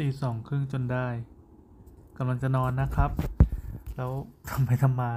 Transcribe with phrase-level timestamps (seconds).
[0.00, 1.06] ตีสองครึ่งจนได้
[2.18, 3.10] กำลังจะนอนนะครับ
[3.96, 4.10] แล้ว
[4.50, 5.12] ทำไปทำมา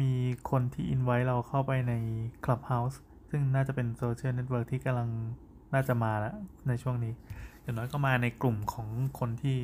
[0.00, 0.12] มี
[0.50, 1.94] คนที่อินไว้เราเข้าไปใน
[2.44, 2.96] Clubhouse
[3.30, 5.08] ซึ่งน่าจะเป็น social network ที่กำลัง
[5.74, 6.34] น่าจะมาแล้ว
[6.68, 7.14] ในช่วงนี้
[7.62, 9.58] อย่างน้อยก็มาในกลุ่มของคนที่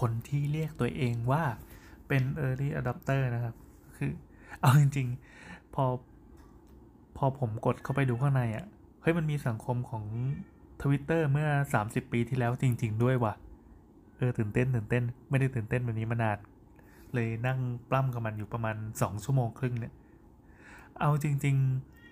[0.00, 1.42] คนที่เรียกตัวเองว่า
[2.08, 3.54] เป็น Early Adopter นะครับ
[3.96, 4.10] คือ
[4.60, 5.84] เอาจริงๆ พอ
[7.16, 8.66] พอผมกดเข้าไปดูข้างในอะ่ะ
[9.02, 10.04] เฮ้ย มันมีสังคมของ
[10.82, 11.48] Twitter เมื่อ
[11.82, 13.34] 30 ปีที่แล้วจริง ๆ ด้วยว่ะ
[14.16, 16.38] เออตื่นเต้นตื่นเต้น ไม่ได้ตื่นเต้นแบบนี้มานาน
[17.14, 17.58] เลยนั่ง
[17.90, 19.92] ปล้ำกับมันอยู่ประมาณ 2 ชั่วโมงครึ่งเนี่ย
[21.00, 21.56] เอาจริง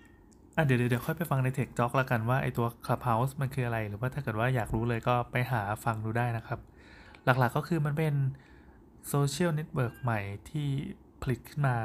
[0.01, 6.61] ๆอะเดี๋ยวเดี๋ยวค่อยไปฟังในเทคจ็อกแล้วกันว่าไอตัว Clubhouse มันคืออะไร หรือว่าถ้าเกิดว่าอยากรู้เลยก็ไปหาฟังดูได้นะครับ
[7.25, 8.15] หลักๆก็คือมันเป็น
[9.09, 10.69] โซเชียลเน็ตเวิร์กใหม่ที่
[11.23, 11.77] ผลิตขึ้นมา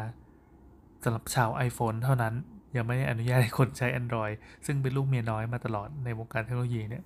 [1.04, 2.34] สำหรับชาว iPhone เท่านั้น
[2.76, 7.04] ยังไม่ได้อนุญาตให้คนใช้ Android ซึ่งเป็นลูกเมียน้อยมาตลอดในวงการเทคโนโลยีเนี่ย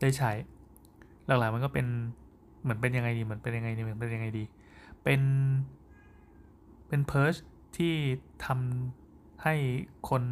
[0.00, 0.30] ได้ใช้
[1.26, 1.86] หลักๆมันก็เป็น
[2.62, 4.44] เหมือนเป็นยังไงดีเหมือนเป็นยังไงดีเหมือนเป็นยังไงดี
[5.02, 5.20] เป็น
[6.88, 7.34] เป็น Pirch
[7.76, 7.94] ที่
[8.46, 9.54] ทำให้
[10.08, 10.22] คน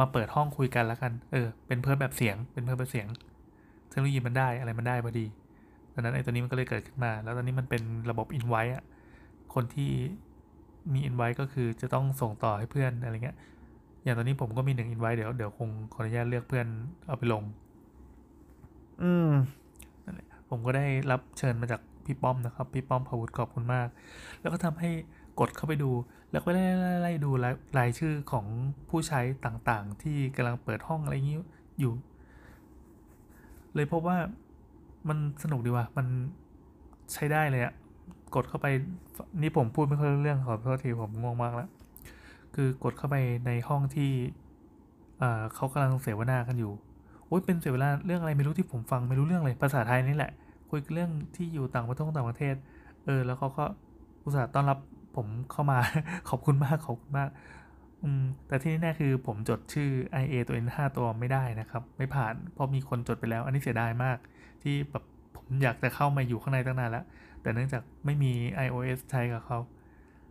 [0.00, 3.06] มาเปิดห้องคุยกันแล้วกันเออเป็น Pirch แบบเสียงเป็น Pirch แบบเสียง
[3.88, 5.26] เทคโนโลยีมันได้อะไรมันได้พอดี
[5.94, 8.82] ดังนั้นไอ้ตัวนี้มันก็เลยเกิดขึ้นมา แล้วตอนนี้มันเป็นระบบอินไว้อะ
[9.54, 9.90] คนที่
[10.92, 13.36] มีอินไว้ก็คือจะต้องส่งต่อให้เพื่อนอะไรเงี้ย
[14.04, 16.66] อย่างตอนนี้ผมก็มีหนึ่งอินไว้เดี๋ยวเดี๋ยวคงขออนุญาตเลือกเพื่อน
[17.06, 17.42] เอาไปลง
[19.02, 19.30] อืม
[20.04, 23.88] นั่นแหละผมก็ได้รับเชิญมาจากพี่ป้อมนะครับ พี่ป้อมพาวุฒิขอบคุณมาก
[24.40, 24.90] แล้วก็ทำให้
[25.40, 25.90] กดเข้าไปดู
[26.32, 26.64] แล้วก็ไล่
[27.02, 27.30] ไล่ดู
[27.78, 28.46] รายชื่อของ
[28.88, 31.38] ผู้ใช้ต่างๆ ที่กำลังเปิดห้องอะไรอย่างนี้
[31.78, 31.92] อยู่
[33.74, 34.16] เลยพบว่า
[35.08, 36.06] มันสนุกดีว่ะ มัน
[37.12, 37.74] ใช้ได้เลยอะ
[38.34, 38.66] กดเข้าไป
[39.42, 41.70] นี่ผมพูดไม่ค่อยเรื่องขอโทษทีผมงงมากแล้ว
[42.54, 44.10] คือกดเข้าไปในห้องที่
[45.54, 46.72] เขากำลังเสวนากันอยู่
[47.32, 50.32] อ้ยเป็นเสียเวนาเรื่องอะไรไม่รู้ที่ผมฟังไม่รู้เรื่องเลยภาษาไทยนี่แหละ
[50.70, 52.54] คุยเรื่องที่อยู่ต่างประเทศต่างประเทศ
[53.04, 53.64] เออ แล้วเขาก็
[54.24, 54.78] อุตส่าห์ต้อนรับ
[55.16, 55.78] ผมเข้ามา
[56.28, 57.28] ขอบคุณมากขอบคุณมาก
[58.02, 59.90] อืมแต่ที่แน่คือผมจดชื่อ
[60.22, 64.18] IA ตัว N5 ตัวไม่ได้นะครับ ไม่ผ่านเพราะมีคนจดไปแล้ว อันนี้เสียดายมาก
[64.62, 65.04] ที่แบบ
[65.36, 67.04] ผมอยากจะเข้ามาอยู่ข้างในตั้งนานแล้ว
[67.42, 68.32] แต่เนื่องจากไม่มี
[68.66, 69.58] iOS ใช้กับเขา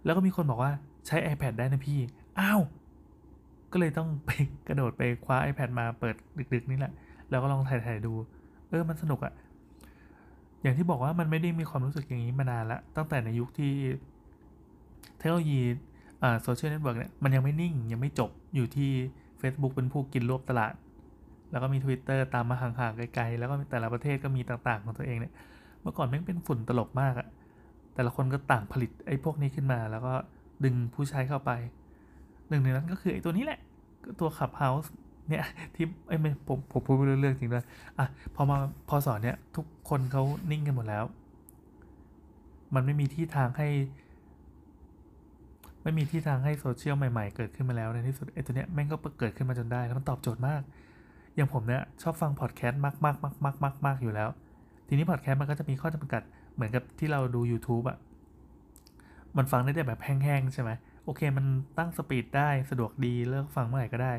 [0.06, 0.72] แล้วก็มีคนบอกว่า
[1.08, 2.00] ใช้ iPad ได้นะพี่
[2.40, 2.62] อ้าว
[3.72, 4.30] ก็เลยต้องไป
[4.68, 6.16] กระโดดไปคว้า iPad มาเปิด
[6.54, 6.94] ดึกๆนี่แหละ
[7.30, 8.14] แล้วก็ลองถ่ายๆดู
[8.70, 9.34] เออมันสนุกอะ
[10.62, 13.74] อย่างที่บอกว่ามันไม่ได้มีความรู้สึกอย่างนี้มานานละ ตั้งแต่ในยุคที่
[15.18, 15.62] เทคโนโลยี
[16.24, 18.92] อ่าโซเชียลเน็ตเวิร์กเนี่ยมันยังไม่นิ่งยังไม่จบอยู่ที่
[19.42, 20.74] Facebook เป็นผู้กินรวบตลาด
[21.52, 25.34] แล้วก็มี Twitter ตามมาห่างๆไกลๆ แล้วก็แต่ละประเทศก็มีต่างๆของตัวเองเนี่ย
[25.82, 27.28] เมื่อก่อนแม่งเป็นฝุ่นตลบมากอะ
[27.96, 30.14] แต่ละคนก็ต่างผลิตไอ้พวกนี้ขึ้นมา แล้วก็
[30.64, 31.52] ดึงผู้ใช้เข้าไป
[32.52, 33.60] หนึ่งในนั้นก็คือไอ้ตัวนี้แหละ
[34.20, 34.92] ตัว Clubhouse
[35.30, 35.44] เนี่ย
[35.76, 37.66] ที่ไอ้ไม่ผมผมพูดเรื่องจริงด้วย
[37.98, 38.58] อะพอมา
[38.90, 41.04] พอสอนเนี่ยทุกคนเขานิ่งกันหมดแล้ว
[42.76, 43.68] มันไม่มีที่ทางให้
[45.84, 50.62] ไม่มีที่ทางให้โซเชียลใหม่ๆ เกิดขึ้นมาแล้วในที่สุดไอ้ตัวเนี้ยแม่งก็เกิดขึ้นมาจนได้แล้วมันตอบโจทย์มาก
[51.36, 54.30] อย่างผมเนี่ยชอบฟังพอดแคสต์มากมากมากมากมากมากอยู่แล้ว
[54.88, 56.22] ทีนี้พอดแคสต์มันก็จะมีข้อจำกัด
[56.56, 57.98] เหมือนกับที่เราดู YouTube อะ
[59.38, 60.72] มันฟังได้แต่แบบแห้งๆใช่ไหม
[61.04, 61.46] โอเคมัน
[61.78, 64.14] ตั้งสปีดได้สะดวกดีเลิกฟังเมื่อไหร่ก็ได้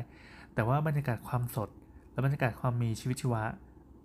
[0.53, 1.69] แต่ว่าบรรยากาศความสด
[2.11, 3.43] และบรรยากาศความมีชีวิตชีวะ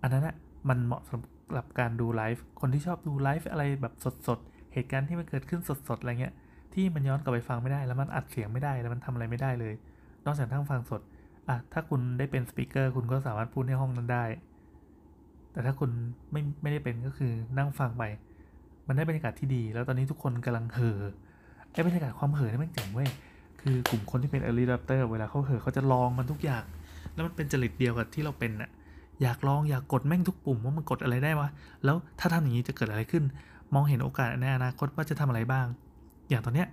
[0.01, 0.35] อันนั้นอะ
[0.69, 3.93] มันเหมาะสำหรับการดูไลฟ์คนที่ชอบดูไลฟ์อะไรแบบ
[4.27, 6.33] สดๆ เหตุการณ์ที่มันเกิดขึ้นสดๆอะไรเงี้ย
[6.73, 9.73] ที่มันย้อนกลับไปฟังไม่ได้ แล้วมันอัดเสียงไม่ได้แล้วมันทำอะไรไม่ได้เลย
[10.25, 11.01] นอกจากทั้งฟังสด
[11.49, 14.25] อะถ้าคุณได้เป็นสปีกเกอร์คุณก็สามารถพูดในห้องนั้นได้
[15.51, 15.91] แต่ถ้าคุณ
[16.31, 18.03] ไม่ไม่ได้เป็นก็คือนั่งฟังไป
[18.87, 20.99] มันได้บรรยากาศที่ดี แล้วตอนนี้ทุกคนกำลังเห่อ
[21.73, 23.09] ไอ้บรรยากาศความเห่อนี่มันเจ๋งเว้ย
[23.61, 26.63] คือกลุ่มคนที่เป็น early adopter เวลาเขาเห่อเขาจะลองมันทุกอย่าง
[27.13, 28.69] แล้วมันเป็นจริตเดียวกับที่เราเป็นอะ
[29.21, 31.49] อยากลองอยากกดแม่งทุกปุ่มว่ามันกดอะไรได้วะ
[31.85, 33.23] แล้วถ้าทำอย่างนี้จะเกิดอะไรขึ้น
[33.73, 35.67] มองเห็นโอกาสในอนาคตว่าจะทำอะไรบ้าง
[36.29, 36.67] อย่างตอนเนี้ย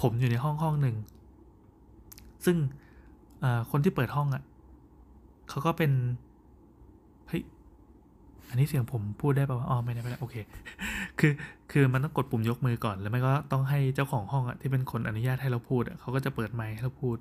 [0.00, 0.96] ผมอยู่ในห้องห้องหนึ่ง
[2.44, 2.56] ซึ่ง
[3.70, 4.42] คนที่เปิดห้องอะ่ะ
[5.48, 5.90] เขาก็เป็น
[7.28, 7.42] เฮ้ย
[8.48, 10.36] อันนี้เสียงผมพูดได้ป่าวอ๋อไม่ได้ไม่ได้โอเค
[11.20, 11.32] คือ
[11.72, 17.16] คือมันต้องกดปุ่มยกมือก่อน แล้วไม่ก็ต้องให้เจ้าของห้องอะที่เป็นคนอนุญาตให้เราพูดเขาก็จะเปิดไมค์ให้เราพูด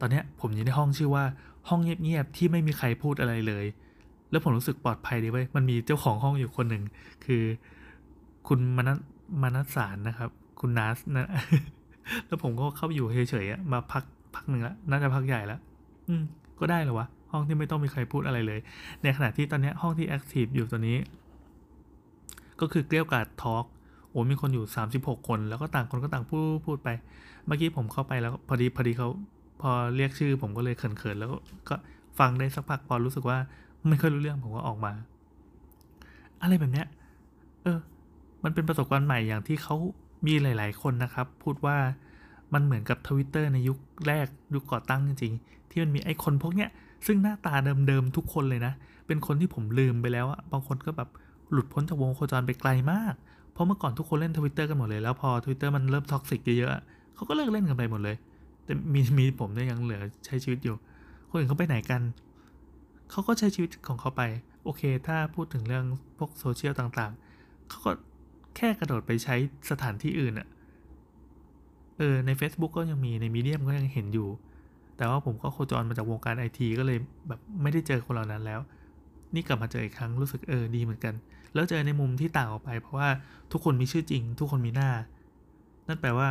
[0.00, 1.24] ตอนนี้ผมอยู่ในห้องชื่อว่า
[1.68, 3.64] ห้องเงียบๆที่ไม่มีใครพูดอะไรเลย
[4.30, 6.82] แล้วผมรู้สึกปลอดภัยดีเว้ยมันมีเจ้าของห้องอยู่คนหนึ่ง
[7.24, 7.42] คือ
[8.48, 8.98] คุณมนัส
[9.42, 10.30] มนัสสารนะครับ
[10.60, 11.28] คุณนัสนะ
[12.26, 14.04] แล้วผมก็เข้าไปอยู่เฉยๆมาพัก
[14.34, 15.60] พักหนึ่งละน่าจะพักใหญ่แล้ว
[16.08, 16.22] อืม
[16.60, 18.60] ก็ได้เหรอวะห้องที่ไม่ต้องมีใครพูดอะไรเลย
[19.02, 20.96] ในขณะที่ตอนนี้ห้องที่ active อยู่ตัวนี้
[22.62, 23.64] ก็คือเกรี้ยวกราด Talk
[24.10, 24.64] โอ้มีคนอยู่
[24.96, 26.88] 36 คน แล้วก็ต่างคนก็ต่างพูดพูดไป
[27.46, 29.08] เมื่อกี้ผมเข้าไปแล้วพอดีพอดีเขา
[29.60, 31.30] พอเรียกชื่อผมก็เลยเขินๆแล้ว
[31.68, 31.74] ก็
[32.18, 33.38] ฟังได้สักพักพอรู้สึกว่า
[33.88, 34.92] ไม่ค่อยรู้เรื่องผมก็ออกมา
[36.42, 36.86] อะไรแบบเนี้ย
[37.62, 37.78] เออ
[38.44, 39.76] มันเป็นประสบการณ์ใหม่อย่างที่เขา
[40.26, 41.76] มีหลาย ๆ คนนะครับ พูดว่า
[42.52, 46.70] มันเหมือนกับทวิตเตอร์ในยุคแรกยุคก่อตั้งจริง ๆ ที่มันมีไอคนพวกเนี้ย
[47.06, 47.54] ซึ่งหน้าตา
[47.88, 48.72] เดิม ๆ ทุกคนเลยนะ
[49.06, 51.08] เป็นคนที่ผมลืมไปแล้วอะบางคนก็แบบ
[51.52, 53.14] หลุดพ้นจากวงโคจรไปไกลมาก
[53.52, 58.16] เพราะเมื่อก่อนทุกคนเล่นทวิตเตอร์กันหมดเลย แล้วพอทวิตเตอร์มันเริ่ม toxic เยอะๆเขาก็เลิกเล่นกันไปหมดเลย
[58.64, 60.76] แต่มีมีผมเนี่ยยังเหลือใช้ชีวิตอยู่
[61.28, 62.02] คนอื่นเขาไปไหนกัน
[63.10, 64.22] เขาก็ใช้ชีวิตของเขาไป
[64.64, 65.84] โอเค ถ้าพูดถึงเรื่อง
[66.18, 67.92] พวกโซเชียลต่างๆ เขาก็
[68.56, 69.34] แค่กระโดดไปใช้
[69.70, 70.48] สถานที่อื่นอะ
[71.98, 74.28] เออ ใน Facebook ก็ยังมี ในมีเดียมก็ยังเห็นอยู่
[74.96, 76.98] แต่ว่าผมก็โคจรมาจากวงการไอทีก็เลย
[77.28, 78.60] แบบไม่ได้เจอคนเหล่านั้นแล้ว
[79.34, 81.14] นี่กลับมาเจออีกครั้งรู้สึกเออดีเหมือนกัน
[81.54, 83.08] แล้วเจอในมุมที่ต่างออกไป เพราะว่า
[83.52, 84.90] ทุกคนมีชื่อจริง ทุกคนมีหน้า
[85.88, 86.28] นั่นแปลว่า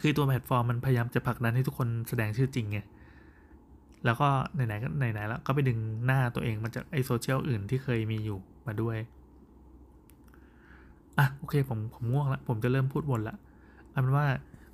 [0.00, 2.78] คือตัวแพลตฟอร์มมันพยายามจะผลักดันให้ทุกคนแสดงชื่อจริงไง
[4.04, 8.96] แล้วก็ไหนๆก็ไหนๆแล้วก็ไปดึงหน้าตัวเองมาจากไอโซเชียลอื่นที่เคยมีอยู่มาด้วย
[11.18, 13.36] อะโอเคผมผมง่วงละผมจะเริ่มพูดวนละ
[13.90, 14.26] เอาเป็นว่า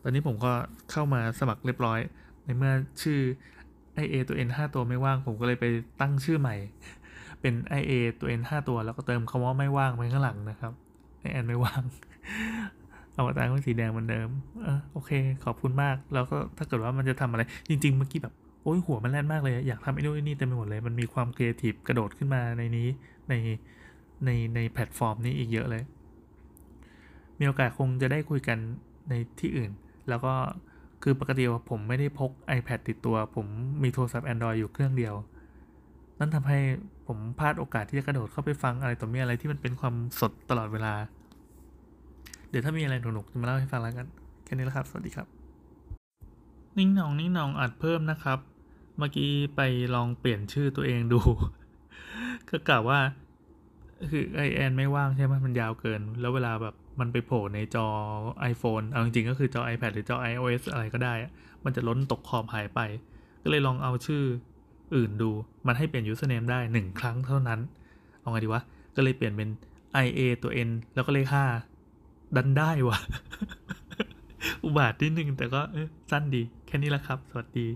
[0.02, 0.52] ตอนนี้ผมก็
[0.90, 1.98] เข้ามาสมัครเรียบร้อย
[2.44, 3.18] ในเมื่อชื่อ
[4.02, 5.64] IA ตัว N 5ตัวไม่ว่าง ผมก็เลยไป
[6.00, 6.56] ตั้งชื่อใหม่
[7.44, 10.72] เป็น IA ตัว N 5 ตัว แล้วก็เติมคำว่าไม่ว่างไว้ข้างหลังนะครับ
[11.20, 11.82] ไอแอนไม่ว่าง
[13.12, 14.28] เอาตาเป็นสีแดงเหมือนเดิม
[14.62, 15.10] เออโอเค
[15.44, 22.88] ขอบคุณมาก แล้วก็ถ้าเกิดว่ามันจะทำอะไร จริง ๆ เมื่อกี้แบบ โอ้ยหัวมันแล่นมากเลย อยากทำไอ้นู่นไอ้นี่เต็มไปหมดเลย มันมีความครีเอทีฟกระโดดขึ้นมาในนี้
[23.28, 23.34] ใน
[24.24, 25.82] ใน ในแพลตฟอร์มนี้อีกเยอะเลย
[27.38, 28.58] มีโอกาสคงจะได้คุยกัน
[29.08, 29.70] ในที่อื่น
[30.08, 30.34] แล้วก็
[31.02, 33.46] คือปกติผมไม่ได้พก iPad ติดตัว ผม
[33.82, 35.14] มีโทรศัพท์ Android อยู่เครื่องเดียว
[36.18, 36.60] นั่นทำให้
[37.06, 40.94] ผมพลาดโอกาสที่จะกระโดดเข้าไปฟังอะไรต่อมีอะไรที่มันเป็นความสดตลอดเวลา
[42.50, 44.06] เดี๋ยวถ้ามีอะไรหนุกๆจะมาเล่าให้ฟังแล้วกัน
[44.44, 45.26] แค่นี้แล้วครับ สวัสดีครับ
[46.78, 48.38] นิ่งหนองนิ่งหนองอัดเพิ่มนะครับ
[48.98, 49.60] เมื่อกี้ไป
[49.94, 51.20] ลองเปลี่ยนชื่อตัวเองดู
[52.48, 53.00] ก็กล่าวว่า
[54.10, 57.86] คือไอแอนไม่ว่างใช่ไหมมันยาวเกิน แล้วเวลาแบบมันไปโผล่ในจอ
[58.52, 61.14] iPhone เอาจริงๆก็คือจอ iPad หรือจอ iOS อะไรก็ได้
[61.64, 62.80] มันจะล้นตกขอบหายไป
[63.42, 64.22] ก็เลยลองเอาชื่อ
[64.94, 65.30] อื่นดู
[65.66, 67.60] มันให้เปลี่ยน username ได้หนึ่งครั้งเท่านั้น
[68.20, 68.62] เอาไงดีวะ
[68.96, 69.48] ก็เลยเปลี่ยนเป็น
[70.04, 71.44] IA ตัว N แล้วก็เลขห้า
[72.36, 72.98] ดันได้วะ
[74.64, 75.60] อุบาทนิดนึงแต่ก็
[76.10, 77.66] สั้นดี แค่นี้ละครับ สวัสดี